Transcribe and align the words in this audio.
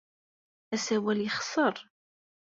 Asawal 0.75 1.17
yexṣer. 1.23 1.75